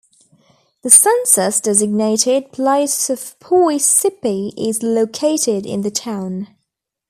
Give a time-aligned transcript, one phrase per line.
[0.81, 6.47] The census-designated place of Poy Sippi is located in the town.